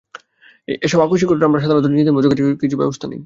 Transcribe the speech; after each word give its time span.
এসব 0.81 0.99
আকস্মিক 1.01 1.29
ঘটনায় 1.31 1.49
আমরা 1.49 1.63
সাধারণত 1.63 1.87
নিজেদের 1.89 2.15
মতো 2.15 2.27
করে 2.29 2.59
কিছু 2.61 2.75
ব্যবস্থা 2.81 3.05
নিই। 3.07 3.19